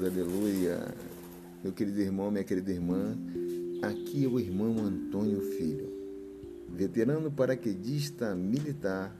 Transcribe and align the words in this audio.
aleluia. 0.00 0.94
Meu 1.62 1.74
querido 1.74 2.00
irmão, 2.00 2.30
minha 2.30 2.42
querida 2.42 2.72
irmã, 2.72 3.14
aqui 3.82 4.24
é 4.24 4.28
o 4.28 4.40
irmão 4.40 4.78
Antônio 4.78 5.42
Filho, 5.42 5.92
veterano 6.70 7.30
paraquedista 7.30 8.34
militar 8.34 9.14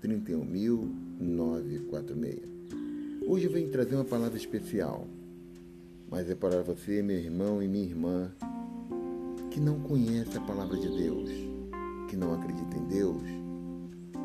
31946. 0.00 2.38
Hoje 3.26 3.46
eu 3.46 3.50
venho 3.50 3.68
trazer 3.70 3.96
uma 3.96 4.04
palavra 4.04 4.36
especial, 4.36 5.08
mas 6.08 6.30
é 6.30 6.36
para 6.36 6.62
você, 6.62 7.02
meu 7.02 7.18
irmão 7.18 7.60
e 7.60 7.66
minha 7.66 7.86
irmã, 7.86 8.30
que 9.50 9.58
não 9.58 9.80
conhece 9.80 10.38
a 10.38 10.40
palavra 10.40 10.76
de 10.76 10.88
Deus, 10.88 11.28
que 12.08 12.14
não 12.14 12.34
acredita 12.34 12.76
em 12.76 12.86
Deus, 12.86 13.24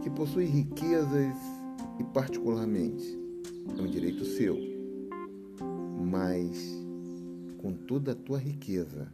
que 0.04 0.12
possui 0.12 0.46
riquezas 0.46 1.36
e 2.00 2.04
particularmente 2.14 3.18
é 3.76 3.82
um 3.82 3.88
direito 3.88 4.24
seu, 4.24 4.75
mas 6.06 6.78
com 7.58 7.74
toda 7.74 8.12
a 8.12 8.16
tua 8.16 8.38
riqueza 8.38 9.12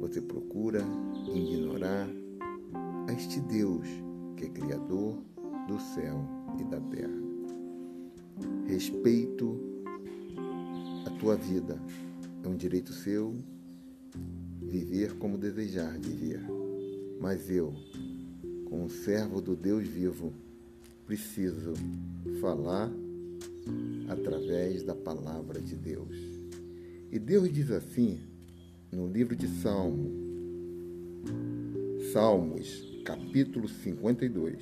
você 0.00 0.20
procura 0.20 0.80
ignorar 1.32 2.08
este 3.16 3.40
Deus 3.40 3.86
que 4.36 4.46
é 4.46 4.48
Criador 4.48 5.16
do 5.68 5.78
céu 5.78 6.20
e 6.60 6.64
da 6.64 6.80
terra. 6.80 7.24
Respeito 8.66 9.58
a 11.06 11.10
tua 11.20 11.36
vida, 11.36 11.80
é 12.42 12.48
um 12.48 12.56
direito 12.56 12.92
seu 12.92 13.34
viver 14.60 15.14
como 15.18 15.38
desejar 15.38 15.96
viver. 15.98 16.42
Mas 17.20 17.48
eu, 17.48 17.72
como 18.68 18.90
servo 18.90 19.40
do 19.40 19.54
Deus 19.54 19.86
vivo, 19.86 20.32
preciso 21.06 21.74
falar 22.40 22.90
através 24.08 24.82
da 24.82 24.94
palavra 24.94 25.60
de 25.60 25.74
Deus. 25.76 26.16
E 27.10 27.18
Deus 27.18 27.52
diz 27.52 27.70
assim 27.70 28.20
no 28.92 29.08
livro 29.08 29.34
de 29.34 29.48
Salmo, 29.48 30.10
Salmos, 32.12 33.02
capítulo 33.04 33.68
52, 33.68 34.58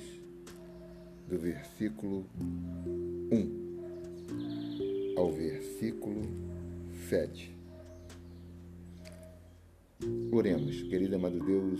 do 1.29 1.37
versículo 1.37 2.25
1 3.31 3.63
ao 5.15 5.31
versículo 5.31 6.21
7. 7.09 7.55
Oremos, 10.31 10.81
querido 10.83 11.15
amado 11.15 11.39
Deus, 11.39 11.79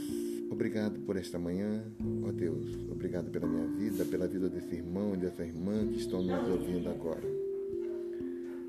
obrigado 0.52 1.00
por 1.02 1.18
esta 1.18 1.40
manhã, 1.40 1.84
ó 2.24 2.32
Deus, 2.32 2.76
obrigado 2.92 3.32
pela 3.32 3.48
minha 3.48 3.68
vida, 3.68 4.06
pela 4.06 4.28
vida 4.28 4.48
desse 4.48 4.76
irmão 4.76 5.16
e 5.16 5.18
dessa 5.18 5.44
irmã 5.44 5.88
que 5.88 5.98
estão 5.98 6.22
nos 6.22 6.48
ouvindo 6.50 6.88
agora. 6.90 7.43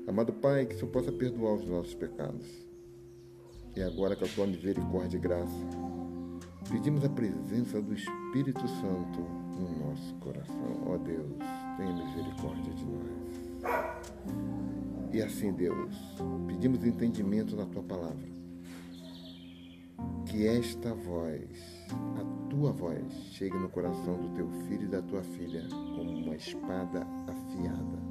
Amado 0.07 0.33
Pai, 0.33 0.65
que 0.65 0.75
o 0.75 0.77
Senhor 0.77 0.91
possa 0.91 1.11
perdoar 1.11 1.55
os 1.55 1.65
nossos 1.67 1.95
pecados. 1.95 2.45
E 3.75 3.81
agora, 3.81 4.15
com 4.15 4.25
a 4.25 4.27
tua 4.27 4.47
misericórdia 4.47 5.17
e 5.17 5.19
graça, 5.19 5.51
pedimos 6.71 7.03
a 7.03 7.09
presença 7.09 7.81
do 7.81 7.93
Espírito 7.93 8.67
Santo 8.67 9.19
no 9.19 9.87
nosso 9.87 10.15
coração. 10.15 10.83
Ó 10.85 10.97
Deus, 10.97 11.37
tenha 11.77 11.93
misericórdia 11.93 12.73
de 12.73 12.85
nós. 12.85 13.25
E 15.11 15.21
assim, 15.21 15.51
Deus, 15.53 15.95
pedimos 16.47 16.83
entendimento 16.85 17.55
na 17.55 17.65
tua 17.65 17.83
palavra 17.83 18.35
que 20.25 20.45
esta 20.45 20.93
voz, 20.93 21.85
a 21.89 22.49
tua 22.49 22.71
voz, 22.71 23.13
chegue 23.31 23.57
no 23.57 23.69
coração 23.69 24.17
do 24.17 24.29
teu 24.35 24.49
filho 24.67 24.83
e 24.83 24.87
da 24.87 25.01
tua 25.01 25.23
filha 25.23 25.65
como 25.69 26.11
uma 26.11 26.35
espada 26.35 27.07
afiada, 27.27 28.04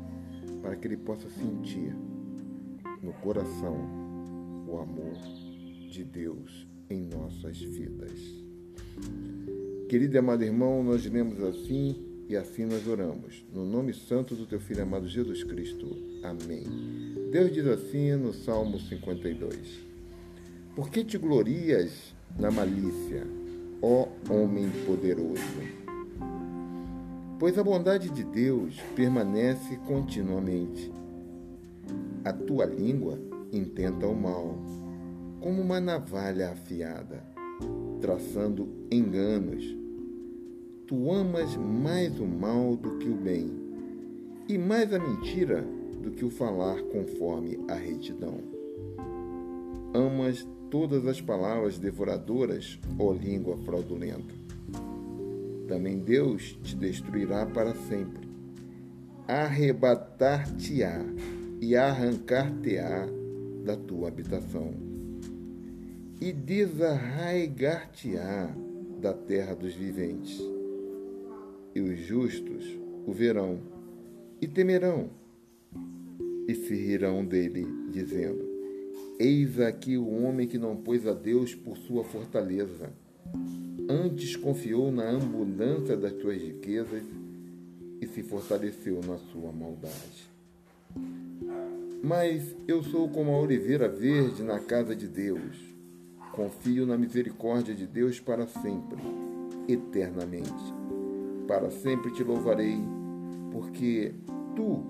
para 0.64 0.76
que 0.76 0.88
ele 0.88 0.96
possa 0.96 1.28
sentir 1.28 1.94
no 3.02 3.12
coração 3.12 3.76
o 4.66 4.78
amor 4.78 5.12
de 5.90 6.02
Deus 6.02 6.66
em 6.88 7.02
nossas 7.02 7.60
vidas. 7.60 8.18
Querido 9.90 10.14
e 10.14 10.18
amado 10.18 10.42
irmão, 10.42 10.82
nós 10.82 11.04
lemos 11.04 11.38
assim 11.42 12.02
e 12.30 12.34
assim 12.34 12.64
nós 12.64 12.88
oramos. 12.88 13.44
No 13.52 13.66
nome 13.66 13.92
santo 13.92 14.34
do 14.34 14.46
teu 14.46 14.58
filho 14.58 14.82
amado 14.82 15.06
Jesus 15.06 15.44
Cristo. 15.44 15.98
Amém. 16.22 16.64
Deus 17.30 17.52
diz 17.52 17.66
assim 17.66 18.12
no 18.16 18.32
Salmo 18.32 18.80
52. 18.80 19.84
Por 20.74 20.88
que 20.88 21.04
te 21.04 21.18
glorias 21.18 22.14
na 22.38 22.50
malícia, 22.50 23.26
ó 23.82 24.08
homem 24.30 24.70
poderoso? 24.86 25.83
Pois 27.38 27.58
a 27.58 27.64
bondade 27.64 28.10
de 28.10 28.22
Deus 28.22 28.80
permanece 28.94 29.76
continuamente. 29.86 30.92
A 32.24 32.32
tua 32.32 32.64
língua 32.64 33.18
intenta 33.52 34.06
o 34.06 34.14
mal, 34.14 34.56
como 35.40 35.60
uma 35.60 35.80
navalha 35.80 36.50
afiada, 36.50 37.24
traçando 38.00 38.68
enganos. 38.90 39.76
Tu 40.86 41.12
amas 41.12 41.56
mais 41.56 42.18
o 42.20 42.24
mal 42.24 42.76
do 42.76 42.98
que 42.98 43.08
o 43.08 43.16
bem, 43.16 43.50
e 44.48 44.56
mais 44.56 44.92
a 44.92 44.98
mentira 44.98 45.64
do 46.00 46.12
que 46.12 46.24
o 46.24 46.30
falar 46.30 46.80
conforme 46.84 47.58
a 47.68 47.74
retidão. 47.74 48.38
Amas 49.92 50.46
todas 50.70 51.06
as 51.06 51.20
palavras 51.20 51.78
devoradoras, 51.78 52.78
ó 52.98 53.12
língua 53.12 53.56
fraudulenta. 53.58 54.43
Também 55.68 55.98
Deus 55.98 56.58
te 56.62 56.74
destruirá 56.76 57.44
para 57.46 57.74
sempre. 57.74 58.28
Arrebatar-te-á 59.26 61.02
e 61.60 61.76
arrancar-te-á 61.76 63.06
da 63.64 63.76
tua 63.76 64.08
habitação. 64.08 64.72
E 66.20 66.32
desarraigar-te-á 66.32 68.54
da 69.00 69.12
terra 69.12 69.54
dos 69.54 69.74
viventes. 69.74 70.40
E 71.74 71.80
os 71.80 71.98
justos 71.98 72.64
o 73.06 73.12
verão 73.12 73.58
e 74.40 74.48
temerão 74.48 75.10
e 76.46 76.54
se 76.54 76.74
rirão 76.74 77.24
dele, 77.24 77.66
dizendo: 77.90 78.44
Eis 79.18 79.58
aqui 79.60 79.96
o 79.96 80.22
homem 80.22 80.46
que 80.46 80.58
não 80.58 80.76
pôs 80.76 81.06
a 81.06 81.12
Deus 81.12 81.54
por 81.54 81.76
sua 81.76 82.04
fortaleza, 82.04 82.92
antes 83.94 84.34
confiou 84.34 84.90
na 84.90 85.10
abundância 85.10 85.96
das 85.96 86.20
suas 86.20 86.40
riquezas 86.40 87.04
e 88.00 88.06
se 88.06 88.22
fortaleceu 88.22 89.00
na 89.06 89.18
sua 89.18 89.52
maldade. 89.52 90.28
Mas 92.02 92.54
eu 92.66 92.82
sou 92.82 93.08
como 93.08 93.32
a 93.32 93.40
oliveira 93.40 93.88
verde 93.88 94.42
na 94.42 94.58
casa 94.58 94.94
de 94.96 95.06
Deus. 95.06 95.56
Confio 96.32 96.84
na 96.84 96.98
misericórdia 96.98 97.74
de 97.74 97.86
Deus 97.86 98.18
para 98.18 98.46
sempre, 98.46 99.00
eternamente. 99.68 100.74
Para 101.46 101.70
sempre 101.70 102.12
te 102.12 102.24
louvarei, 102.24 102.78
porque 103.52 104.12
tu 104.56 104.82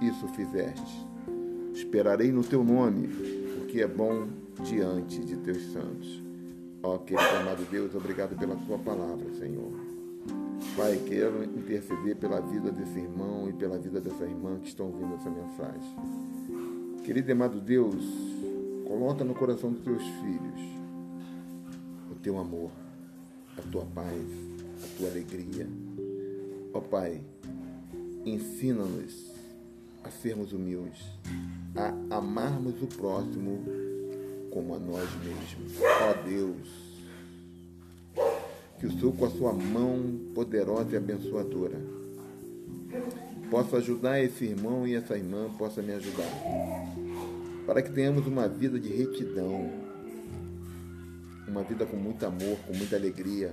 isso 0.00 0.28
fizeste. 0.28 1.06
Esperarei 1.74 2.30
no 2.30 2.44
teu 2.44 2.62
nome 2.62 3.08
que 3.68 3.82
é 3.82 3.88
bom 3.88 4.28
diante 4.62 5.18
de 5.24 5.36
teus 5.38 5.72
santos. 5.72 6.23
Ó 6.86 6.98
querido 6.98 7.36
amado 7.40 7.64
Deus, 7.70 7.94
obrigado 7.94 8.36
pela 8.36 8.54
tua 8.56 8.78
palavra, 8.78 9.32
Senhor. 9.38 9.72
Pai, 10.76 11.00
quero 11.08 11.42
interceder 11.42 12.14
pela 12.14 12.42
vida 12.42 12.70
desse 12.70 12.98
irmão 12.98 13.48
e 13.48 13.54
pela 13.54 13.78
vida 13.78 14.02
dessa 14.02 14.24
irmã 14.24 14.58
que 14.60 14.68
estão 14.68 14.88
ouvindo 14.88 15.14
essa 15.14 15.30
mensagem. 15.30 15.96
Querido 17.02 17.32
amado 17.32 17.58
Deus, 17.58 18.04
coloca 18.86 19.24
no 19.24 19.34
coração 19.34 19.72
dos 19.72 19.82
teus 19.82 20.02
filhos 20.02 20.60
o 22.12 22.16
teu 22.16 22.38
amor, 22.38 22.70
a 23.56 23.62
tua 23.62 23.86
paz, 23.86 24.26
a 24.84 24.98
tua 24.98 25.08
alegria. 25.08 25.66
Ó 26.74 26.80
Pai, 26.80 27.22
ensina-nos 28.26 29.32
a 30.02 30.10
sermos 30.10 30.52
humildes, 30.52 31.02
a 31.74 32.18
amarmos 32.18 32.74
o 32.82 32.86
próximo 32.86 33.83
como 34.54 34.76
a 34.76 34.78
nós 34.78 35.10
mesmos. 35.24 35.72
Ó 35.82 36.22
Deus, 36.22 36.68
que 38.78 38.86
o 38.86 38.92
Senhor, 38.92 39.12
com 39.16 39.24
a 39.24 39.30
sua 39.30 39.52
mão 39.52 40.20
poderosa 40.32 40.92
e 40.92 40.96
abençoadora, 40.96 41.80
possa 43.50 43.78
ajudar 43.78 44.22
esse 44.22 44.44
irmão 44.44 44.86
e 44.86 44.94
essa 44.94 45.16
irmã 45.18 45.50
possa 45.58 45.82
me 45.82 45.92
ajudar. 45.92 46.30
Para 47.66 47.82
que 47.82 47.90
tenhamos 47.90 48.28
uma 48.28 48.46
vida 48.46 48.78
de 48.78 48.88
retidão, 48.88 49.68
uma 51.48 51.64
vida 51.64 51.84
com 51.84 51.96
muito 51.96 52.24
amor, 52.24 52.56
com 52.66 52.72
muita 52.72 52.94
alegria. 52.94 53.52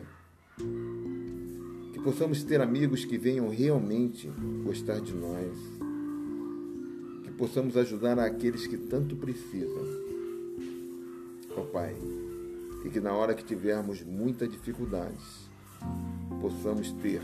Que 1.92 2.00
possamos 2.04 2.44
ter 2.44 2.62
amigos 2.62 3.04
que 3.04 3.18
venham 3.18 3.50
realmente 3.50 4.32
gostar 4.64 5.02
de 5.02 5.14
nós 5.14 5.82
possamos 7.42 7.76
ajudar 7.76 8.20
aqueles 8.20 8.68
que 8.68 8.78
tanto 8.78 9.16
precisam. 9.16 9.84
Ó 11.58 11.62
Pai, 11.64 11.96
e 12.86 12.90
que 12.90 13.00
na 13.00 13.14
hora 13.14 13.34
que 13.34 13.44
tivermos 13.44 14.02
muitas 14.04 14.50
dificuldades, 14.50 15.50
possamos 16.42 16.92
ter 16.94 17.22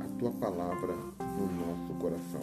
a 0.00 0.18
Tua 0.18 0.30
palavra 0.32 0.94
no 1.18 1.46
nosso 1.46 1.94
coração. 2.00 2.42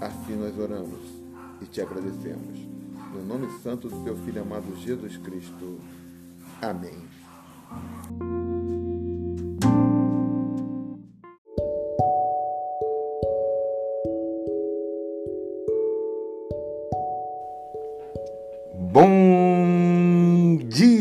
Assim 0.00 0.36
nós 0.36 0.58
oramos 0.58 1.00
e 1.60 1.66
te 1.66 1.80
agradecemos. 1.80 2.58
No 3.12 3.24
nome 3.24 3.50
santo 3.62 3.88
do 3.88 4.04
teu 4.04 4.16
Filho 4.18 4.42
amado 4.42 4.76
Jesus 4.76 5.16
Cristo. 5.16 5.78
Amém. 6.60 6.98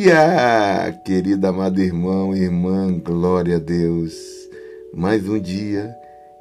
Dia, 0.07 0.93
querida 1.03 1.49
amada 1.49 1.81
irmão 1.81 2.33
irmã, 2.33 2.97
glória 2.97 3.57
a 3.57 3.59
Deus. 3.59 4.15
Mais 4.93 5.27
um 5.27 5.37
dia 5.37 5.93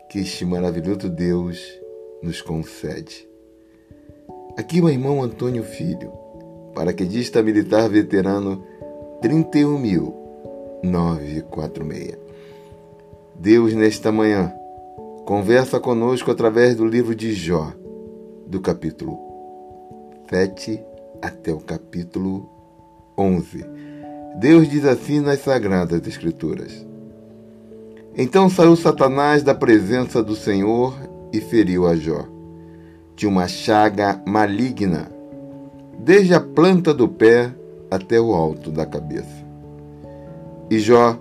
que 0.09 0.21
este 0.21 0.45
maravilhoso 0.45 1.09
Deus 1.09 1.61
nos 2.23 2.41
concede. 2.41 3.29
Aqui 4.57 4.81
o 4.81 4.89
irmão 4.89 5.21
Antônio 5.21 5.65
Filho, 5.65 6.13
paraquedista 6.77 7.43
militar 7.43 7.89
veterano 7.89 8.65
31946. 9.21 12.19
Deus, 13.35 13.75
nesta 13.75 14.13
manhã, 14.13 14.55
conversa 15.25 15.81
conosco 15.81 16.31
através 16.31 16.77
do 16.77 16.87
livro 16.87 17.17
de 17.17 17.33
Jó, 17.33 17.73
do 18.47 18.61
capítulo 18.61 19.19
7 20.31 20.81
até 21.21 21.53
o 21.53 21.59
capítulo 21.59 22.56
11. 23.17 23.65
Deus 24.39 24.69
diz 24.69 24.85
assim 24.85 25.21
nas 25.21 25.41
Sagradas 25.41 26.07
Escrituras: 26.07 26.87
Então 28.17 28.49
saiu 28.51 28.77
Satanás 28.77 29.43
da 29.43 29.55
presença 29.55 30.23
do 30.23 30.37
Senhor 30.37 30.95
e 31.33 31.41
feriu 31.41 31.87
a 31.87 31.97
Jó. 31.97 32.25
De 33.15 33.27
uma 33.27 33.49
chaga 33.49 34.21
maligna, 34.27 35.11
desde 35.99 36.35
a 36.35 36.41
planta 36.41 36.93
do 36.93 37.09
pé 37.09 37.51
até 37.91 38.21
o 38.21 38.35
alto 38.35 38.71
da 38.71 38.85
cabeça. 38.85 39.47
E 40.69 40.79
Jó, 40.79 41.19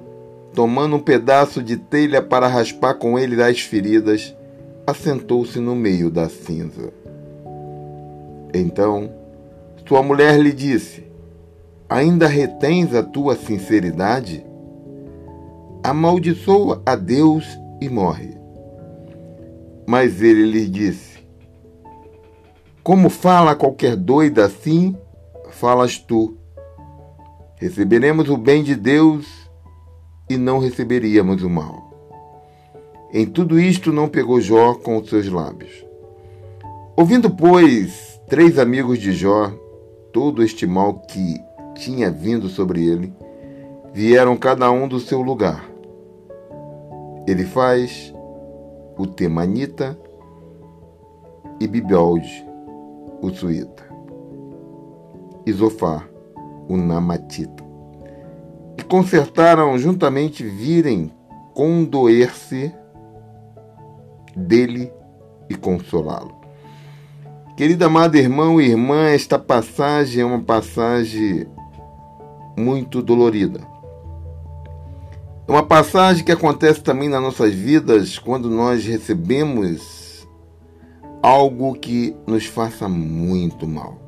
tomando 0.53 0.97
um 0.97 1.00
pedaço 1.00 1.63
de 1.63 1.77
telha 1.77 2.21
para 2.21 2.47
raspar 2.47 2.95
com 2.95 3.18
ele 3.18 3.42
as 3.42 3.62
feridas, 3.62 4.36
assentou-se 4.86 5.57
no 5.59 5.74
meio 5.74 6.09
da 6.09 6.27
cinza. 6.27 6.92
Então, 8.53 9.09
sua 9.88 10.03
mulher 10.03 10.38
lhe 10.38 10.51
disse: 10.51 11.05
Ainda 11.90 12.28
retens 12.28 12.96
a 12.96 13.04
tua 13.04 13.36
sinceridade? 13.36 14.46
Amaldiçoa 15.84 16.82
a 16.86 16.96
Deus 16.96 17.46
e 17.80 17.88
morre. 17.88 18.36
Mas 19.86 20.22
ele 20.22 20.50
lhe 20.50 20.68
disse: 20.68 21.20
Como 22.84 23.10
fala 23.10 23.56
qualquer 23.56 23.96
doida 23.96 24.46
assim, 24.46 24.98
falas 25.52 26.00
tu. 26.00 26.38
Receberemos 27.58 28.30
o 28.30 28.38
bem 28.38 28.64
de 28.64 28.76
Deus 28.76 29.28
e 30.28 30.38
não 30.38 30.58
receberíamos 30.58 31.44
o 31.44 31.50
mal. 31.50 31.86
Em 33.14 33.26
tudo 33.26 33.60
isto 33.60 33.94
não 33.94 34.10
pegou 34.10 34.42
Jó 34.42 34.74
com 34.74 34.98
os 34.98 35.08
seus 35.08 35.30
lábios. 35.30 35.86
Ouvindo, 36.98 37.30
pois, 37.30 38.20
três 38.28 38.58
amigos 38.58 38.98
de 38.98 39.14
Jó 39.14 39.52
todo 40.12 40.42
este 40.42 40.66
mal 40.66 41.00
que 41.00 41.40
tinha 41.75 42.10
vindo 42.10 42.48
sobre 42.48 42.86
ele, 42.86 43.13
vieram 43.94 44.36
cada 44.36 44.72
um 44.72 44.88
do 44.88 45.00
seu 45.00 45.22
lugar. 45.22 45.69
Ele 47.27 47.44
faz 47.44 48.13
o 48.98 49.06
Temanita 49.06 49.98
e 51.60 51.68
Bibiolde, 51.68 52.45
o 53.22 53.30
Suíta, 53.30 53.83
Isofar, 55.45 56.10
o 56.68 56.77
Namatita, 56.77 57.63
e 58.78 58.83
consertaram 58.83 59.78
juntamente 59.78 60.44
virem 60.44 61.12
condoer-se 61.54 62.74
dele 64.36 64.92
e 65.50 65.56
consolá-lo. 65.56 66.36
Querida 67.56 67.86
amada 67.86 68.18
irmão 68.18 68.60
e 68.60 68.68
irmã, 68.68 69.07
esta 69.07 69.39
passagem 69.39 70.21
é 70.21 70.25
uma 70.25 70.42
passagem 70.42 71.48
muito 72.57 73.02
dolorida. 73.02 73.62
É 75.48 75.52
uma 75.52 75.63
passagem 75.63 76.24
que 76.24 76.31
acontece 76.31 76.81
também 76.81 77.07
nas 77.07 77.22
nossas 77.22 77.54
vidas 77.54 78.18
quando 78.18 78.50
nós 78.50 78.86
recebemos 78.86 80.28
algo 81.22 81.74
que 81.75 82.16
nos 82.25 82.46
faça 82.46 82.90
muito 82.90 83.68
mal. 83.68 84.00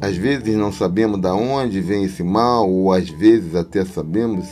Às 0.00 0.16
vezes 0.16 0.56
não 0.56 0.72
sabemos 0.72 1.20
de 1.20 1.28
onde 1.28 1.80
vem 1.80 2.04
esse 2.04 2.22
mal, 2.22 2.70
ou 2.70 2.92
às 2.92 3.08
vezes 3.08 3.54
até 3.54 3.84
sabemos. 3.84 4.46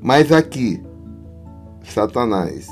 Mas 0.00 0.30
aqui, 0.30 0.82
Satanás 1.82 2.68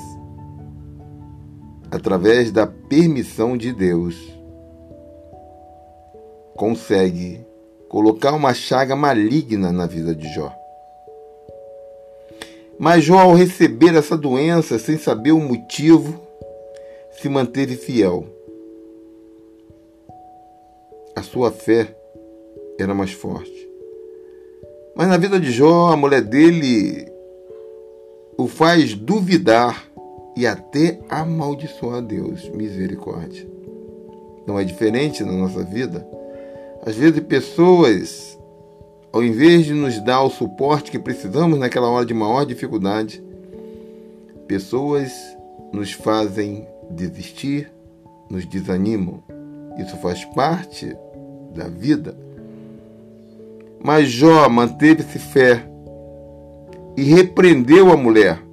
através 1.90 2.52
da 2.52 2.67
permissão 2.67 3.56
de 3.56 3.72
Deus, 3.72 4.17
consegue 6.60 7.40
colocar 7.88 8.34
uma 8.34 8.52
chaga 8.52 8.94
maligna 8.94 9.72
na 9.72 9.86
vida 9.86 10.14
de 10.14 10.30
Jó. 10.34 10.54
Mas 12.78 13.02
Jó, 13.02 13.18
ao 13.18 13.32
receber 13.32 13.94
essa 13.94 14.14
doença, 14.14 14.78
sem 14.78 14.98
saber 14.98 15.32
o 15.32 15.40
motivo, 15.40 16.20
se 17.12 17.30
manteve 17.30 17.76
fiel. 17.76 18.26
A 21.16 21.22
sua 21.22 21.50
fé 21.50 21.96
era 22.78 22.92
mais 22.92 23.12
forte. 23.12 23.68
Mas 24.94 25.08
na 25.08 25.16
vida 25.16 25.40
de 25.40 25.50
Jó, 25.50 25.88
a 25.88 25.96
mulher 25.96 26.20
dele 26.20 27.10
o 28.36 28.46
faz 28.46 28.94
duvidar 28.94 29.90
e 30.36 30.46
até 30.46 31.00
amaldiçoar 31.08 32.02
Deus. 32.02 32.50
Misericórdia. 32.50 33.48
Não 34.46 34.60
é 34.60 34.64
diferente 34.64 35.24
na 35.24 35.32
nossa 35.32 35.62
vida? 35.62 36.19
Às 36.84 36.94
vezes, 36.94 37.20
pessoas, 37.20 38.39
ao 39.13 39.22
invés 39.22 39.67
de 39.67 39.75
nos 39.75 40.01
dar 40.01 40.22
o 40.22 40.31
suporte 40.31 40.91
que 40.91 40.99
precisamos 40.99 41.58
naquela 41.58 41.89
hora 41.89 42.06
de 42.06 42.15
maior 42.15 42.44
dificuldade, 42.44 43.22
pessoas 44.46 45.13
nos 45.72 45.93
fazem 45.93 46.67
desistir, 46.91 47.70
nos 48.31 48.44
desanimam. 48.46 49.22
Isso 49.79 49.96
faz 49.99 50.25
parte 50.25 50.96
da 51.55 51.69
vida. 51.69 52.17
Mas 53.82 54.08
Jó 54.08 54.49
manteve-se 54.49 55.19
fé 55.19 55.65
e 56.96 57.03
repreendeu 57.03 57.91
a 57.91 57.96
mulher 57.96 58.51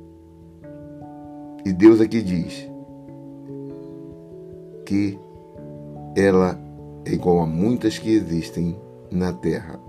e 1.67 1.74
Deus 1.74 2.00
aqui 2.00 2.22
diz 2.22 2.65
que 4.86 5.19
ela 6.15 6.57
é 7.07 7.13
igual 7.13 7.39
a 7.39 7.45
muitas 7.45 7.97
que 7.97 8.09
existem 8.09 8.75
na 9.09 9.31
terra. 9.31 9.79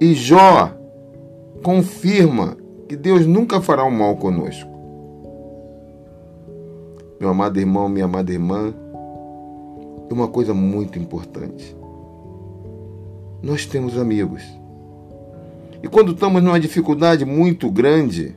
E 0.00 0.14
Jó 0.14 0.72
confirma 1.62 2.56
que 2.88 2.96
Deus 2.96 3.26
nunca 3.26 3.60
fará 3.60 3.82
o 3.84 3.90
mal 3.90 4.16
conosco. 4.16 4.70
Meu 7.18 7.30
amado 7.30 7.58
irmão, 7.58 7.88
minha 7.88 8.04
amada 8.04 8.32
irmã, 8.32 8.72
é 10.08 10.14
uma 10.14 10.28
coisa 10.28 10.54
muito 10.54 10.98
importante. 10.98 11.76
Nós 13.42 13.66
temos 13.66 13.98
amigos. 13.98 14.42
E 15.82 15.88
quando 15.88 16.12
estamos 16.12 16.42
numa 16.42 16.60
dificuldade 16.60 17.24
muito 17.24 17.70
grande, 17.70 18.36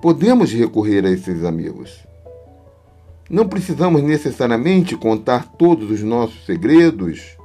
podemos 0.00 0.52
recorrer 0.52 1.04
a 1.04 1.10
esses 1.10 1.44
amigos. 1.44 2.11
Não 3.30 3.48
precisamos 3.48 4.02
necessariamente 4.02 4.96
contar 4.96 5.52
todos 5.52 5.90
os 5.90 6.02
nossos 6.02 6.44
segredos, 6.44 7.36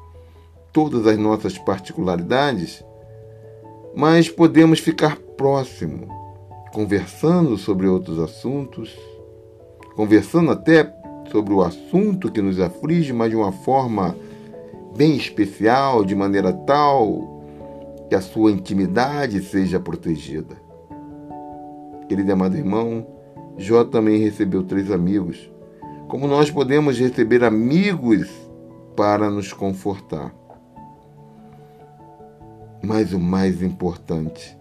todas 0.73 1.07
as 1.07 1.17
nossas 1.17 1.57
particularidades, 1.57 2.83
mas 3.95 4.29
podemos 4.29 4.79
ficar 4.79 5.17
próximo, 5.37 6.07
conversando 6.73 7.57
sobre 7.57 7.87
outros 7.87 8.19
assuntos, 8.19 8.95
conversando 9.95 10.51
até 10.51 10.93
sobre 11.31 11.53
o 11.53 11.61
assunto 11.61 12.31
que 12.31 12.41
nos 12.41 12.59
aflige, 12.59 13.13
mas 13.13 13.29
de 13.29 13.35
uma 13.35 13.51
forma 13.51 14.15
bem 14.95 15.15
especial, 15.15 16.03
de 16.03 16.15
maneira 16.15 16.51
tal 16.51 17.37
que 18.09 18.15
a 18.15 18.21
sua 18.21 18.51
intimidade 18.51 19.41
seja 19.41 19.79
protegida. 19.79 20.55
Querido 22.07 22.31
amado 22.31 22.55
irmão, 22.55 23.05
Jó 23.57 23.83
também 23.83 24.19
recebeu 24.19 24.63
três 24.63 24.91
amigos. 24.91 25.51
Como 26.07 26.27
nós 26.27 26.49
podemos 26.49 26.97
receber 26.97 27.43
amigos 27.43 28.29
para 28.95 29.29
nos 29.29 29.53
confortar. 29.53 30.33
Mas 32.81 33.13
o 33.13 33.19
mais 33.19 33.61
importante 33.61 34.57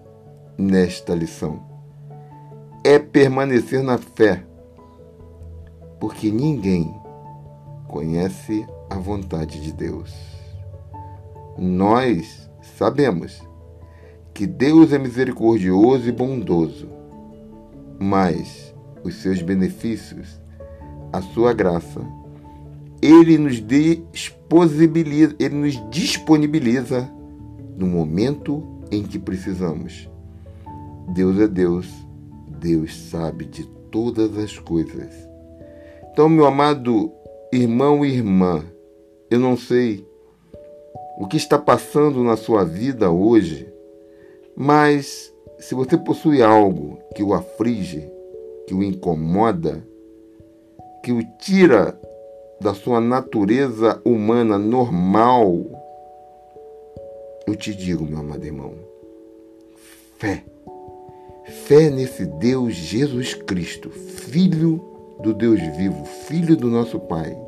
nesta 0.59 1.15
lição 1.15 1.63
é 2.85 2.99
permanecer 2.99 3.83
na 3.83 3.99
fé, 3.99 4.45
porque 6.01 6.31
ninguém 6.31 6.95
conhece 7.89 8.67
a 8.91 8.97
vontade 8.97 9.61
de 9.61 9.73
Deus. 9.73 10.15
Nós 11.59 12.51
sabemos 12.77 13.43
que 14.35 14.47
Deus 14.47 14.93
é 14.93 14.99
misericordioso 14.99 16.09
e 16.09 16.13
bondoso, 16.13 16.89
mas 17.99 18.75
os 19.03 19.17
seus 19.17 19.41
benefícios, 19.41 20.41
a 21.17 21.23
sua 21.23 21.53
graça, 21.53 22.01
ele 23.01 23.39
nos 23.39 23.57
ele 25.39 25.55
nos 25.55 25.91
disponibiliza 25.91 27.11
no 27.77 27.87
momento 27.87 28.63
em 28.91 29.03
que 29.03 29.19
precisamos. 29.19 30.09
Deus 31.15 31.39
é 31.41 31.49
Deus, 31.49 31.89
Deus 32.61 32.95
sabe 32.97 33.47
de 33.47 33.65
todas 33.91 34.37
as 34.37 34.59
coisas. 34.59 35.13
Então, 36.13 36.29
meu 36.29 36.47
amado 36.47 37.11
irmão 37.53 38.05
e 38.05 38.11
irmã, 38.11 38.65
eu 39.31 39.41
não 39.41 39.57
sei 39.57 40.07
o 41.19 41.27
que 41.27 41.37
está 41.37 41.59
passando 41.59 42.23
na 42.23 42.37
sua 42.37 42.65
vida 42.65 43.11
hoje, 43.11 43.73
mas 44.55 45.33
se 45.59 45.75
você 45.75 45.97
possui 45.97 46.43
algo 46.43 46.99
que 47.15 47.23
o 47.23 47.33
aflige, 47.33 48.07
que 48.67 48.75
o 48.75 48.83
incomoda, 48.83 49.83
que 51.07 51.13
o 51.13 51.23
tira 51.23 51.97
da 52.61 52.75
sua 52.75 53.01
natureza 53.01 54.03
humana 54.05 54.59
normal, 54.59 55.65
eu 57.47 57.55
te 57.55 57.73
digo, 57.73 58.05
meu 58.05 58.19
amado 58.19 58.45
irmão, 58.45 58.75
fé. 60.19 60.43
Fé 61.45 61.91
nesse 61.91 62.27
Deus 62.27 62.75
Jesus 62.75 63.35
Cristo, 63.35 63.89
Filho 63.89 64.85
do 65.23 65.33
Deus 65.33 65.61
vivo, 65.77 66.05
Filho 66.05 66.57
do 66.57 66.69
nosso 66.69 66.99
Pai, 66.99 67.39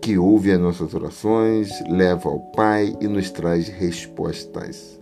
que 0.00 0.16
ouve 0.16 0.50
as 0.50 0.58
nossas 0.58 0.94
orações, 0.94 1.68
leva 1.90 2.30
ao 2.30 2.40
Pai 2.40 2.96
e 3.02 3.06
nos 3.06 3.30
traz 3.30 3.68
respostas. 3.68 4.98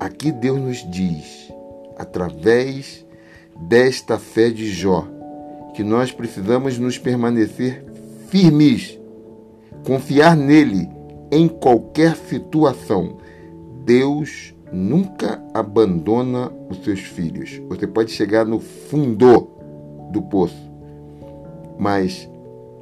Aqui 0.00 0.32
Deus 0.32 0.60
nos 0.60 0.90
diz, 0.90 1.48
através 1.96 3.06
desta 3.68 4.18
fé 4.18 4.50
de 4.50 4.68
Jó, 4.68 5.14
que 5.76 5.84
nós 5.84 6.10
precisamos 6.10 6.78
nos 6.78 6.96
permanecer 6.96 7.84
firmes, 8.28 8.98
confiar 9.84 10.34
nele 10.34 10.88
em 11.30 11.46
qualquer 11.46 12.16
situação. 12.16 13.18
Deus 13.84 14.54
nunca 14.72 15.38
abandona 15.52 16.50
os 16.70 16.82
seus 16.82 17.00
filhos. 17.00 17.60
Você 17.68 17.86
pode 17.86 18.10
chegar 18.10 18.46
no 18.46 18.58
fundo 18.58 19.50
do 20.10 20.22
poço, 20.22 20.56
mas 21.78 22.26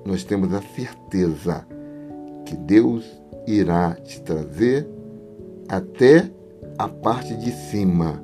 nós 0.04 0.22
temos 0.22 0.54
a 0.54 0.62
certeza 0.62 1.66
que 2.46 2.54
Deus 2.56 3.04
irá 3.44 3.96
te 4.04 4.20
trazer 4.20 4.88
até 5.68 6.30
a 6.78 6.88
parte 6.88 7.34
de 7.34 7.50
cima 7.50 8.22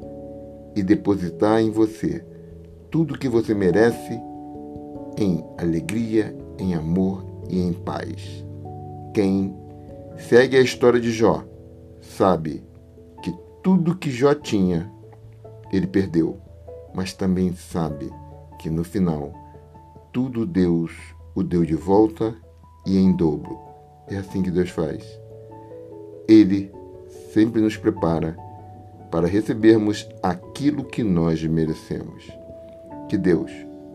e 0.76 0.82
depositar 0.84 1.60
em 1.60 1.72
você 1.72 2.24
tudo 2.88 3.18
que 3.18 3.28
você 3.28 3.52
merece 3.52 4.29
em 5.20 5.44
alegria, 5.58 6.34
em 6.58 6.74
amor 6.74 7.24
e 7.48 7.60
em 7.60 7.74
paz. 7.74 8.44
Quem 9.12 9.54
segue 10.16 10.56
a 10.56 10.62
história 10.62 10.98
de 10.98 11.12
Jó 11.12 11.44
sabe 12.00 12.64
que 13.22 13.32
tudo 13.62 13.96
que 13.96 14.10
Jó 14.10 14.34
tinha, 14.34 14.90
ele 15.70 15.86
perdeu, 15.86 16.38
mas 16.94 17.12
também 17.12 17.52
sabe 17.52 18.10
que 18.58 18.70
no 18.70 18.82
final 18.82 19.32
tudo 20.10 20.46
Deus 20.46 20.90
o 21.34 21.42
deu 21.42 21.64
de 21.64 21.74
volta 21.74 22.34
e 22.86 22.96
em 22.96 23.12
dobro. 23.12 23.58
É 24.08 24.16
assim 24.16 24.42
que 24.42 24.50
Deus 24.50 24.70
faz. 24.70 25.04
Ele 26.26 26.72
sempre 27.32 27.60
nos 27.60 27.76
prepara 27.76 28.36
para 29.10 29.26
recebermos 29.26 30.08
aquilo 30.22 30.84
que 30.84 31.02
nós 31.02 31.42
merecemos. 31.44 32.30
Que 33.08 33.18
Deus 33.18 33.50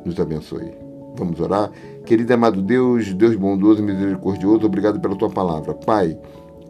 nos 0.05 0.19
abençoe. 0.19 0.84
Vamos 1.17 1.39
orar. 1.39 1.71
Querido 2.05 2.33
amado 2.33 2.61
Deus, 2.61 3.13
Deus 3.13 3.35
bondoso 3.35 3.81
e 3.81 3.85
misericordioso, 3.85 4.65
obrigado 4.65 4.99
pela 4.99 5.15
tua 5.15 5.29
palavra. 5.29 5.73
Pai, 5.73 6.17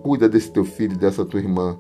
cuida 0.02 0.30
desse 0.30 0.52
teu 0.52 0.64
filho 0.64 0.98
dessa 0.98 1.26
tua 1.26 1.40
irmã. 1.40 1.78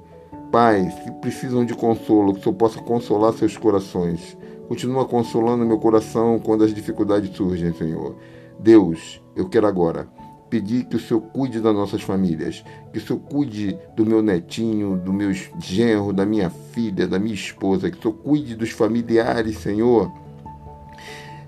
Pai, 0.52 0.90
se 1.04 1.12
precisam 1.20 1.66
de 1.66 1.74
consolo, 1.74 2.34
que 2.34 2.40
o 2.40 2.44
Senhor 2.44 2.56
possa 2.56 2.80
consolar 2.82 3.34
seus 3.34 3.58
corações. 3.58 4.38
Continua 4.68 5.06
consolando 5.06 5.66
meu 5.66 5.78
coração 5.78 6.40
quando 6.40 6.64
as 6.64 6.74
dificuldades 6.74 7.36
surgem, 7.36 7.74
Senhor. 7.74 8.16
Deus, 8.60 9.22
eu 9.36 9.48
quero 9.48 9.68
agora 9.68 10.08
pedir 10.50 10.86
que 10.86 10.96
o 10.96 11.00
Senhor 11.00 11.22
cuide 11.22 11.60
das 11.60 11.74
nossas 11.74 12.02
famílias, 12.02 12.64
que 12.92 13.00
o 13.00 13.02
Senhor 13.02 13.20
cuide 13.20 13.78
do 13.96 14.06
meu 14.06 14.22
netinho, 14.22 14.98
do 14.98 15.12
meu 15.12 15.32
genro, 15.60 16.14
da 16.14 16.26
minha 16.26 16.50
filha, 16.50 17.08
da 17.08 17.20
minha 17.20 17.36
esposa, 17.36 17.90
que 17.92 17.98
o 17.98 18.02
Senhor 18.02 18.14
cuide 18.14 18.56
dos 18.56 18.72
familiares, 18.72 19.58
Senhor, 19.58 20.12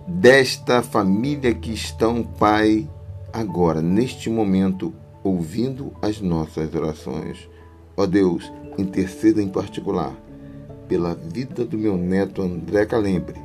desta 0.08 0.82
família 0.82 1.54
que 1.54 1.74
estão, 1.74 2.24
Pai, 2.24 2.90
agora, 3.34 3.82
neste 3.82 4.30
momento, 4.30 4.94
ouvindo 5.24 5.94
as 6.02 6.22
nossas 6.22 6.74
orações. 6.74 7.50
Ó 7.96 8.06
Deus, 8.06 8.52
interceda 8.78 9.42
em 9.42 9.50
particular 9.50 10.16
pela 10.88 11.14
vida 11.14 11.66
do 11.66 11.78
meu 11.78 11.98
neto 11.98 12.42
André 12.42 12.86
Calembre, 12.86 13.36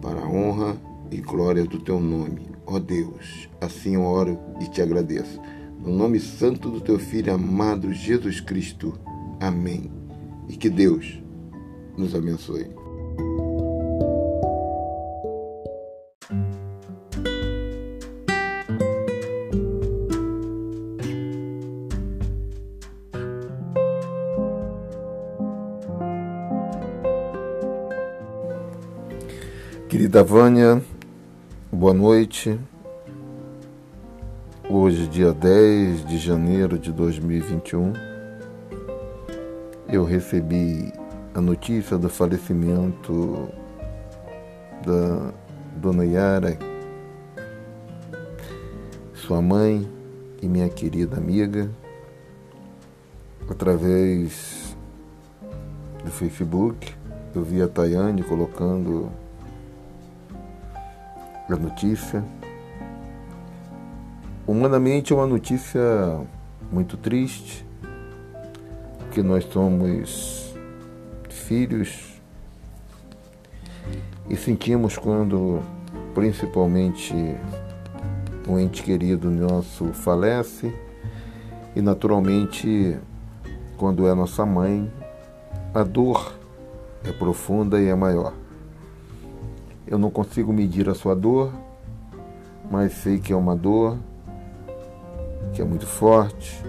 para 0.00 0.20
a 0.20 0.28
honra 0.28 0.76
e 1.10 1.18
glória 1.18 1.64
do 1.64 1.78
teu 1.78 2.00
nome 2.00 2.52
Ó 2.66 2.78
Deus, 2.78 3.48
assim 3.60 3.96
eu 3.96 4.02
oro 4.02 4.38
e 4.60 4.66
te 4.66 4.80
agradeço. 4.80 5.40
No 5.78 5.92
nome 5.92 6.20
santo 6.20 6.70
do 6.70 6.80
teu 6.80 6.98
Filho 6.98 7.34
amado 7.34 7.92
Jesus 7.92 8.40
Cristo. 8.40 8.98
Amém. 9.40 9.90
E 10.48 10.56
que 10.56 10.70
Deus 10.70 11.20
nos 11.96 12.14
abençoe. 12.14 12.70
Querida 30.12 30.24
Vânia, 30.24 30.82
Boa 31.72 31.94
noite. 31.94 32.60
Hoje, 34.68 35.08
dia 35.08 35.32
10 35.32 36.04
de 36.04 36.18
janeiro 36.18 36.78
de 36.78 36.92
2021, 36.92 37.94
eu 39.88 40.04
recebi 40.04 40.92
a 41.34 41.40
notícia 41.40 41.96
do 41.96 42.10
falecimento 42.10 43.48
da 44.84 45.32
dona 45.78 46.04
Yara, 46.04 46.58
sua 49.14 49.40
mãe 49.40 49.88
e 50.42 50.46
minha 50.46 50.68
querida 50.68 51.16
amiga, 51.16 51.70
através 53.48 54.76
do 56.04 56.10
Facebook. 56.10 56.92
Eu 57.34 57.42
vi 57.42 57.62
a 57.62 57.66
Tayane 57.66 58.22
colocando 58.22 59.10
a 61.54 61.56
notícia. 61.56 62.24
Humanamente 64.46 65.12
é 65.12 65.16
uma 65.16 65.26
notícia 65.26 65.80
muito 66.70 66.96
triste, 66.96 67.64
porque 68.98 69.22
nós 69.22 69.44
somos 69.44 70.54
filhos 71.28 72.20
e 74.28 74.36
sentimos 74.36 74.96
quando, 74.96 75.62
principalmente, 76.14 77.14
um 78.48 78.58
ente 78.58 78.82
querido 78.82 79.30
nosso 79.30 79.86
falece 79.92 80.74
e, 81.76 81.80
naturalmente, 81.80 82.98
quando 83.76 84.06
é 84.06 84.14
nossa 84.14 84.44
mãe, 84.44 84.90
a 85.74 85.82
dor 85.82 86.34
é 87.04 87.12
profunda 87.12 87.80
e 87.80 87.88
é 87.88 87.94
maior. 87.94 88.41
Eu 89.92 89.98
não 89.98 90.08
consigo 90.10 90.54
medir 90.54 90.88
a 90.88 90.94
sua 90.94 91.14
dor, 91.14 91.52
mas 92.70 92.94
sei 92.94 93.18
que 93.18 93.30
é 93.30 93.36
uma 93.36 93.54
dor 93.54 93.98
que 95.52 95.60
é 95.60 95.64
muito 95.66 95.86
forte 95.86 96.64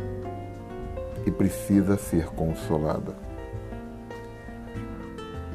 e 1.25 1.31
precisa 1.31 1.95
ser 1.95 2.25
consolada. 2.25 3.15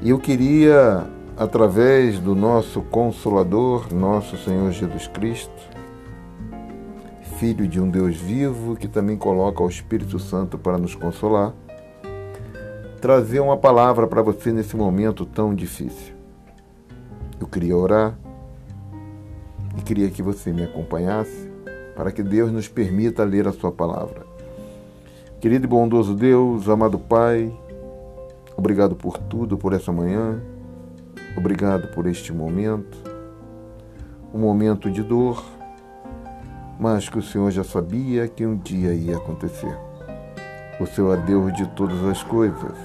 E 0.01 0.09
eu 0.09 0.19
queria, 0.19 1.07
através 1.37 2.19
do 2.19 2.35
nosso 2.35 2.81
Consolador, 2.81 3.93
nosso 3.93 4.39
Senhor 4.39 4.73
Jesus 4.73 5.07
Cristo, 5.07 5.69
Filho 7.37 7.69
de 7.69 7.79
um 7.79 7.91
Deus 7.91 8.17
vivo 8.17 8.77
que 8.77 8.89
também 8.89 9.19
coloca 9.19 9.63
o 9.63 9.69
Espírito 9.69 10.19
Santo 10.19 10.57
para 10.57 10.79
nos 10.79 10.95
consolar, 10.95 11.53
trazer 12.99 13.41
uma 13.41 13.59
palavra 13.59 14.07
para 14.07 14.23
você 14.23 14.53
nesse 14.53 14.75
momento 14.75 15.27
tão 15.27 15.55
difícil. 15.55 16.18
Eu 17.41 17.47
queria 17.47 17.77
orar 17.77 18.19
e 19.77 19.83
queria 19.83 20.11
que 20.11 20.23
você 20.23 20.53
me 20.53 20.65
acompanhasse 20.65 21.49
para 21.95 22.11
que 22.11 22.23
Deus 22.23 22.51
nos 22.51 22.67
permita 22.67 23.25
ler 23.25 23.47
a 23.47 23.53
Sua 23.53 23.71
palavra. 23.71 24.27
Querido 25.41 25.67
e 25.67 25.69
bondoso 25.69 26.15
Deus, 26.15 26.69
amado 26.69 26.99
Pai, 26.99 27.57
obrigado 28.57 28.97
por 28.97 29.19
tudo, 29.19 29.57
por 29.57 29.73
essa 29.73 29.93
manhã, 29.93 30.41
obrigado 31.37 31.95
por 31.95 32.07
este 32.07 32.33
momento, 32.33 32.99
um 34.35 34.41
momento 34.41 34.91
de 34.91 35.03
dor, 35.03 35.45
mas 36.79 37.09
que 37.09 37.19
o 37.19 37.23
Senhor 37.23 37.53
já 37.53 37.63
sabia 37.63 38.27
que 38.27 38.45
um 38.45 38.57
dia 38.57 38.93
ia 38.93 39.17
acontecer. 39.17 39.77
O 40.81 40.87
Senhor 40.87 41.17
é 41.17 41.23
Deus 41.23 41.53
de 41.53 41.67
todas 41.69 42.03
as 42.05 42.21
coisas, 42.25 42.77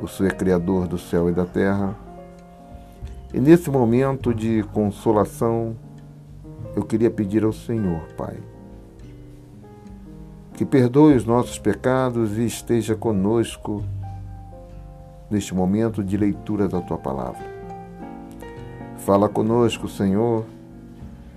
o 0.00 0.06
Senhor 0.06 0.30
é 0.30 0.34
Criador 0.34 0.86
do 0.86 0.98
céu 0.98 1.28
e 1.28 1.32
da 1.32 1.44
terra 1.44 1.96
e 3.32 3.40
nesse 3.40 3.70
momento 3.70 4.32
de 4.32 4.62
consolação, 4.72 5.76
eu 6.74 6.82
queria 6.82 7.10
pedir 7.10 7.44
ao 7.44 7.52
Senhor, 7.52 8.02
Pai, 8.16 8.36
que 10.54 10.64
perdoe 10.64 11.14
os 11.14 11.24
nossos 11.24 11.58
pecados 11.58 12.38
e 12.38 12.46
esteja 12.46 12.94
conosco 12.94 13.84
neste 15.30 15.54
momento 15.54 16.02
de 16.02 16.16
leitura 16.16 16.66
da 16.66 16.80
tua 16.80 16.96
palavra. 16.96 17.58
Fala 18.96 19.28
conosco, 19.28 19.88
Senhor, 19.88 20.44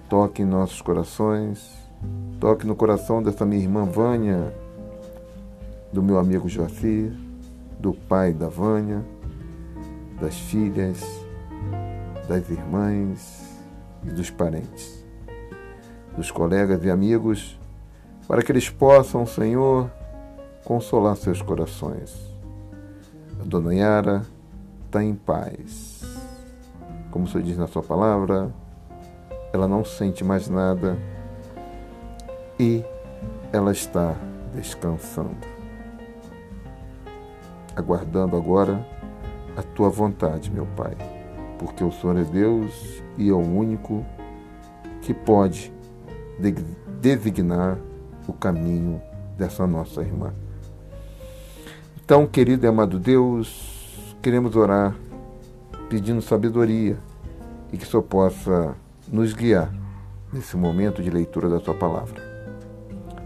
toque 0.10 0.42
em 0.42 0.46
nossos 0.46 0.82
corações, 0.82 1.72
toque 2.40 2.66
no 2.66 2.76
coração 2.76 3.22
dessa 3.22 3.46
minha 3.46 3.62
irmã 3.62 3.86
Vânia, 3.86 4.54
do 5.92 6.02
meu 6.02 6.18
amigo 6.18 6.48
Joacir, 6.48 7.12
do 7.80 7.94
pai 7.94 8.34
da 8.34 8.48
Vânia, 8.48 9.04
das 10.20 10.38
filhas, 10.38 11.04
das 12.28 12.50
irmãs 12.50 13.60
e 14.04 14.10
dos 14.10 14.30
parentes, 14.30 15.06
dos 16.16 16.32
colegas 16.32 16.84
e 16.84 16.90
amigos, 16.90 17.60
para 18.28 18.42
que 18.42 18.52
eles 18.52 18.70
possam, 18.70 19.26
Senhor, 19.26 19.92
consolar 20.64 21.16
seus 21.18 21.42
corações. 21.42 22.16
A 23.40 23.44
dona 23.44 23.76
Yara 23.76 24.26
está 24.86 25.04
em 25.04 25.14
paz. 25.14 26.02
Como 27.10 27.26
o 27.26 27.28
Senhor 27.28 27.44
diz 27.44 27.58
na 27.58 27.68
sua 27.68 27.84
palavra, 27.84 28.54
ela 29.52 29.68
não 29.68 29.84
sente 29.84 30.24
mais 30.24 30.48
nada 30.48 30.98
e 32.58 32.84
ela 33.52 33.74
está 33.74 34.16
descansando, 34.54 35.36
aguardando 37.76 38.38
agora 38.38 38.88
a 39.58 39.64
tua 39.64 39.90
vontade, 39.90 40.50
meu 40.50 40.66
Pai 40.68 41.21
porque 41.62 41.84
o 41.84 41.92
Senhor 41.92 42.18
é 42.18 42.24
Deus 42.24 43.04
e 43.20 43.30
é 43.30 43.34
o 43.34 43.38
único 43.38 44.04
que 45.00 45.14
pode 45.14 45.72
designar 47.00 47.78
o 48.28 48.34
caminho 48.34 49.00
dessa 49.38 49.68
nossa 49.68 50.02
irmã. 50.02 50.34
Então, 52.04 52.26
querido 52.26 52.66
e 52.66 52.68
amado 52.68 52.98
Deus, 52.98 54.16
queremos 54.24 54.56
orar 54.56 54.96
pedindo 55.88 56.20
sabedoria 56.20 56.98
e 57.72 57.78
que 57.78 57.86
o 57.86 57.88
Senhor 57.88 58.04
possa 58.04 58.76
nos 59.08 59.34
guiar 59.34 59.72
nesse 60.34 60.58
momento 60.58 61.04
de 61.04 61.12
leitura 61.12 61.48
da 61.48 61.60
Sua 61.60 61.76
palavra. 61.76 62.20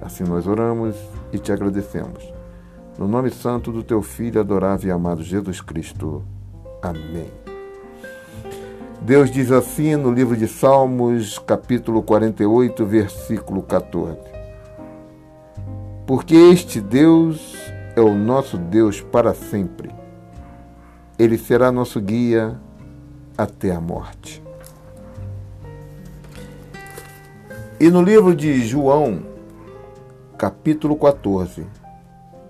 Assim 0.02 0.26
nós 0.26 0.46
oramos 0.46 0.96
e 1.32 1.40
te 1.40 1.54
agradecemos. 1.54 2.34
No 3.00 3.08
nome 3.08 3.30
santo 3.30 3.72
do 3.72 3.82
Teu 3.82 4.02
Filho, 4.02 4.42
adorável 4.42 4.90
e 4.90 4.92
amado 4.92 5.24
Jesus 5.24 5.62
Cristo. 5.62 6.22
Amém. 6.82 7.45
Deus 9.02 9.30
diz 9.30 9.52
assim 9.52 9.96
no 9.96 10.12
livro 10.12 10.36
de 10.36 10.48
Salmos, 10.48 11.38
capítulo 11.38 12.02
48, 12.02 12.86
versículo 12.86 13.62
14: 13.62 14.18
Porque 16.08 16.36
este 16.36 16.82
Deus 16.82 17.56
é 17.96 18.02
o 18.02 18.16
nosso 18.16 18.58
Deus 18.58 19.02
para 19.02 19.34
sempre. 19.34 19.90
Ele 21.20 21.38
será 21.38 21.72
nosso 21.72 22.02
guia 22.02 22.60
até 23.38 23.72
a 23.72 23.80
morte. 23.80 24.44
E 27.80 27.90
no 27.90 28.02
livro 28.02 28.36
de 28.36 28.66
João, 28.66 29.24
capítulo 30.38 30.96
14, 30.96 31.66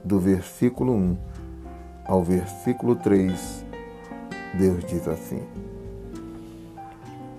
do 0.03 0.19
versículo 0.19 0.93
1 0.93 1.17
ao 2.05 2.23
versículo 2.23 2.95
3, 2.95 3.65
Deus 4.53 4.85
diz 4.85 5.07
assim: 5.07 5.41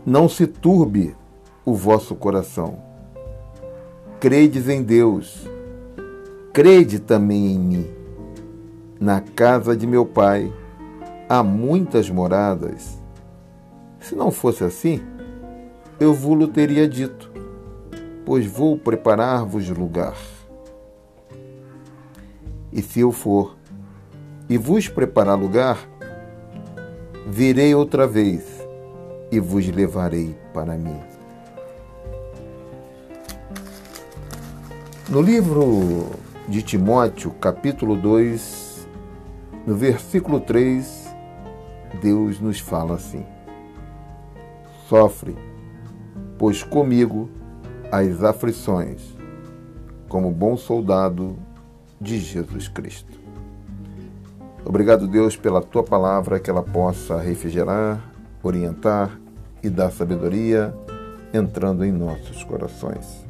não 0.06 0.28
se 0.28 0.46
turbe 0.46 1.16
o 1.64 1.74
vosso 1.74 2.14
coração. 2.14 2.78
Credes 4.20 4.68
em 4.68 4.80
Deus, 4.80 5.48
crede 6.52 7.00
também 7.00 7.46
em 7.46 7.58
mim. 7.58 7.86
Na 9.00 9.20
casa 9.20 9.76
de 9.76 9.84
meu 9.84 10.06
pai 10.06 10.52
há 11.28 11.42
muitas 11.42 12.08
moradas. 12.08 13.02
Se 13.98 14.14
não 14.14 14.30
fosse 14.30 14.62
assim, 14.62 15.02
eu 15.98 16.14
vos 16.14 16.46
teria 16.46 16.88
dito, 16.88 17.28
pois 18.24 18.46
vou 18.46 18.78
preparar-vos 18.78 19.68
lugar. 19.70 20.16
E 22.72 22.80
se 22.80 23.00
eu 23.00 23.10
for 23.10 23.56
e 24.48 24.56
vos 24.56 24.86
preparar 24.88 25.36
lugar, 25.36 25.78
virei 27.26 27.74
outra 27.74 28.06
vez 28.06 28.55
e 29.30 29.40
vos 29.40 29.66
levarei 29.68 30.36
para 30.52 30.76
mim. 30.76 31.00
No 35.08 35.20
livro 35.20 36.10
de 36.48 36.62
Timóteo, 36.62 37.30
capítulo 37.40 37.96
2, 37.96 38.88
no 39.66 39.74
versículo 39.74 40.40
3, 40.40 41.14
Deus 42.02 42.40
nos 42.40 42.58
fala 42.60 42.94
assim: 42.94 43.24
Sofre, 44.88 45.36
pois 46.38 46.62
comigo 46.62 47.28
as 47.90 48.22
aflições, 48.22 49.16
como 50.08 50.30
bom 50.30 50.56
soldado 50.56 51.36
de 52.00 52.18
Jesus 52.18 52.68
Cristo. 52.68 53.18
Obrigado, 54.64 55.06
Deus, 55.06 55.36
pela 55.36 55.62
tua 55.62 55.84
palavra, 55.84 56.40
que 56.40 56.50
ela 56.50 56.62
possa 56.62 57.20
refrigerar 57.20 58.15
orientar 58.46 59.18
e 59.62 59.68
dar 59.68 59.90
sabedoria 59.90 60.74
entrando 61.32 61.84
em 61.84 61.92
nossos 61.92 62.42
corações. 62.44 63.24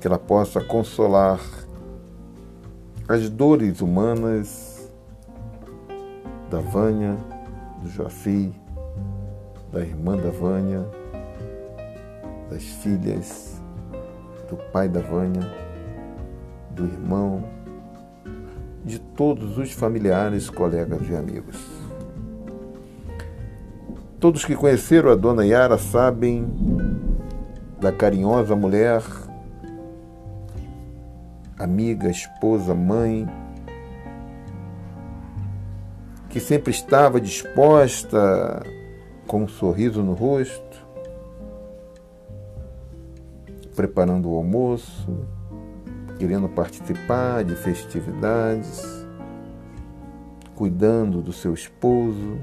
Que 0.00 0.06
ela 0.06 0.18
possa 0.18 0.60
consolar 0.60 1.40
as 3.08 3.28
dores 3.28 3.80
humanas 3.80 4.90
da 6.50 6.60
Vânia, 6.60 7.16
do 7.82 7.88
Joaci, 7.88 8.52
da 9.72 9.80
irmã 9.80 10.16
da 10.16 10.30
Vânia, 10.30 10.84
das 12.50 12.62
filhas, 12.62 13.60
do 14.48 14.56
pai 14.72 14.88
da 14.88 15.00
Vânia, 15.00 15.42
do 16.70 16.84
irmão, 16.84 17.44
de 18.84 18.98
todos 18.98 19.58
os 19.58 19.72
familiares, 19.72 20.48
colegas 20.48 21.08
e 21.08 21.16
amigos. 21.16 21.75
Todos 24.18 24.46
que 24.46 24.56
conheceram 24.56 25.10
a 25.10 25.14
dona 25.14 25.44
Yara 25.44 25.76
sabem 25.76 26.46
da 27.78 27.92
carinhosa 27.92 28.56
mulher, 28.56 29.02
amiga, 31.58 32.08
esposa, 32.08 32.74
mãe, 32.74 33.28
que 36.30 36.40
sempre 36.40 36.70
estava 36.70 37.20
disposta 37.20 38.62
com 39.26 39.42
um 39.42 39.48
sorriso 39.48 40.02
no 40.02 40.14
rosto, 40.14 40.86
preparando 43.74 44.30
o 44.30 44.36
almoço, 44.36 45.26
querendo 46.18 46.48
participar 46.48 47.44
de 47.44 47.54
festividades, 47.54 49.06
cuidando 50.54 51.20
do 51.20 51.34
seu 51.34 51.52
esposo 51.52 52.38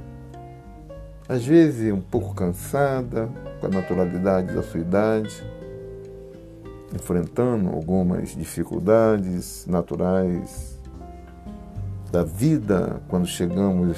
às 1.28 1.46
vezes 1.46 1.92
um 1.92 2.02
pouco 2.02 2.36
cansada, 2.36 3.30
com 3.60 3.68
a 3.68 3.70
naturalidade 3.70 4.54
da 4.54 4.62
sua 4.62 4.80
idade, 4.80 5.44
enfrentando 6.94 7.70
algumas 7.70 8.36
dificuldades 8.36 9.66
naturais 9.66 10.80
da 12.12 12.24
vida 12.24 13.02
quando 13.08 13.26
chegamos 13.26 13.98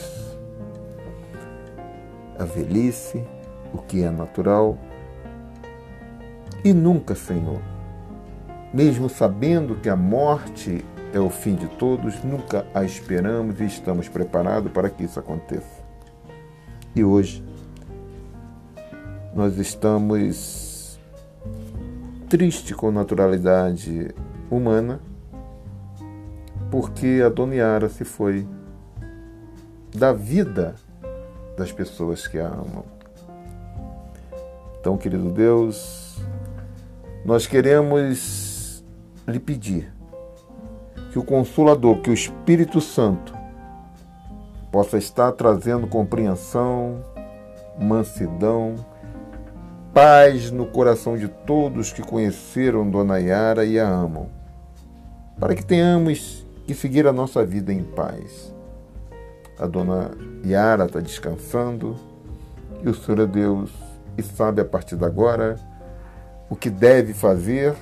à 2.39 2.45
velhice, 2.45 3.23
o 3.73 3.79
que 3.79 4.03
é 4.03 4.09
natural. 4.09 4.77
E 6.63 6.73
nunca, 6.73 7.15
Senhor, 7.15 7.61
mesmo 8.73 9.09
sabendo 9.09 9.75
que 9.75 9.89
a 9.89 9.95
morte 9.95 10.85
é 11.13 11.19
o 11.19 11.29
fim 11.29 11.55
de 11.55 11.67
todos, 11.67 12.23
nunca 12.23 12.65
a 12.73 12.83
esperamos 12.83 13.59
e 13.59 13.65
estamos 13.65 14.07
preparados 14.07 14.71
para 14.71 14.89
que 14.89 15.03
isso 15.03 15.19
aconteça. 15.19 15.74
E 16.95 17.03
hoje 17.03 17.43
nós 19.35 19.57
estamos 19.57 20.97
tristes 22.29 22.73
com 22.73 22.89
naturalidade 22.89 24.15
humana 24.49 25.01
porque 26.71 27.21
a 27.25 27.27
Dona 27.27 27.55
Yara 27.55 27.89
se 27.89 28.05
foi 28.05 28.47
da 29.93 30.13
vida 30.13 30.75
das 31.57 31.71
pessoas 31.71 32.27
que 32.27 32.39
a 32.39 32.47
amam. 32.47 32.85
Então, 34.79 34.97
querido 34.97 35.31
Deus, 35.31 36.17
nós 37.25 37.45
queremos 37.45 38.83
lhe 39.27 39.39
pedir 39.39 39.91
que 41.11 41.19
o 41.19 41.23
Consolador, 41.23 42.01
que 42.01 42.09
o 42.09 42.13
Espírito 42.13 42.79
Santo, 42.79 43.34
possa 44.75 44.97
estar 44.97 45.31
trazendo 45.31 45.87
compreensão, 45.87 47.01
mansidão, 47.79 48.75
paz 49.93 50.51
no 50.51 50.65
coração 50.65 51.17
de 51.17 51.29
todos 51.29 51.93
que 51.93 52.01
conheceram 52.01 52.89
Dona 52.89 53.17
Yara 53.17 53.63
e 53.63 53.79
a 53.79 53.87
amam, 53.87 54.27
para 55.39 55.55
que 55.55 55.65
tenhamos 55.65 56.45
que 56.67 56.73
seguir 56.73 57.07
a 57.07 57.13
nossa 57.13 57.45
vida 57.45 57.71
em 57.71 57.83
paz. 57.83 58.53
A 59.57 59.65
Dona 59.65 60.11
Yara 60.45 60.87
está 60.87 60.99
descansando 60.99 61.95
e 62.83 62.89
o 62.89 62.93
Senhor 62.93 63.21
é 63.21 63.25
Deus 63.25 63.71
e 64.17 64.21
sabe 64.21 64.59
a 64.59 64.65
partir 64.65 64.97
de 64.97 65.05
agora 65.05 65.55
o 66.49 66.55
que 66.57 66.69
deve 66.69 67.13
fazer 67.13 67.73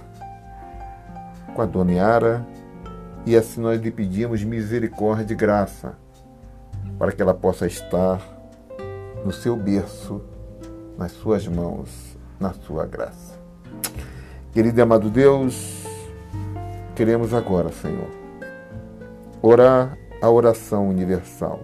com 1.55 1.61
a 1.63 1.65
Dona 1.65 1.93
Yara 1.93 2.45
e 3.25 3.35
assim 3.35 3.61
nós 3.61 3.81
lhe 3.81 3.89
pedimos 3.89 4.43
misericórdia 4.43 5.33
e 5.33 5.35
graça 5.35 6.02
para 6.97 7.11
que 7.11 7.21
ela 7.21 7.33
possa 7.33 7.65
estar 7.67 8.21
no 9.25 9.31
seu 9.31 9.55
berço, 9.55 10.21
nas 10.97 11.11
suas 11.11 11.47
mãos, 11.47 12.17
na 12.39 12.53
sua 12.53 12.85
graça. 12.85 13.39
Querido 14.51 14.79
e 14.79 14.81
amado 14.81 15.09
Deus, 15.09 15.83
queremos 16.95 17.33
agora, 17.33 17.71
Senhor, 17.71 18.09
orar 19.41 19.97
a 20.21 20.29
oração 20.29 20.87
universal 20.87 21.59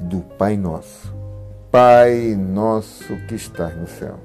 do 0.00 0.20
Pai 0.20 0.56
Nosso. 0.56 1.12
Pai 1.70 2.36
nosso 2.36 3.16
que 3.26 3.34
estás 3.34 3.74
no 3.74 3.86
céu, 3.86 4.18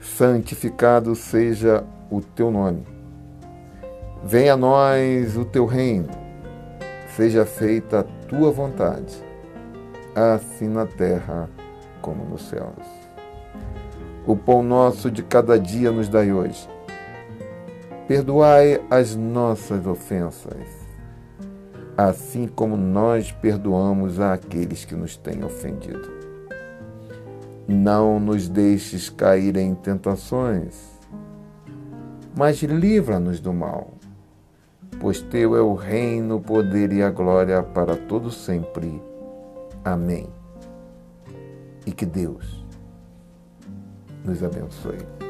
santificado 0.00 1.14
seja 1.14 1.84
o 2.10 2.22
teu 2.22 2.50
nome. 2.50 2.86
Venha 4.24 4.54
a 4.54 4.56
nós 4.56 5.36
o 5.36 5.44
teu 5.44 5.66
reino. 5.66 6.21
Seja 7.16 7.44
feita 7.44 8.00
a 8.00 8.02
tua 8.26 8.50
vontade, 8.50 9.14
assim 10.14 10.68
na 10.68 10.86
terra 10.86 11.48
como 12.00 12.24
nos 12.24 12.48
céus. 12.48 12.86
O 14.26 14.36
pão 14.36 14.62
nosso 14.62 15.10
de 15.10 15.22
cada 15.22 15.58
dia 15.58 15.90
nos 15.90 16.08
dai 16.08 16.32
hoje 16.32 16.68
Perdoai 18.12 18.78
as 18.90 19.14
nossas 19.14 19.86
ofensas, 19.86 20.66
assim 21.96 22.48
como 22.48 22.76
nós 22.76 23.30
perdoamos 23.30 24.18
àqueles 24.18 24.84
que 24.84 24.94
nos 24.94 25.16
têm 25.16 25.44
ofendido. 25.44 26.10
Não 27.66 28.18
nos 28.18 28.48
deixes 28.48 29.08
cair 29.08 29.56
em 29.56 29.74
tentações, 29.74 30.74
mas 32.36 32.60
livra-nos 32.62 33.40
do 33.40 33.52
mal, 33.52 33.91
pois 35.02 35.20
teu 35.20 35.56
é 35.56 35.60
o 35.60 35.74
reino, 35.74 36.36
o 36.36 36.40
poder 36.40 36.92
e 36.92 37.02
a 37.02 37.10
glória 37.10 37.60
para 37.60 37.96
todo 37.96 38.30
sempre. 38.30 39.02
Amém. 39.84 40.28
E 41.84 41.90
que 41.90 42.06
Deus 42.06 42.64
nos 44.24 44.44
abençoe. 44.44 45.21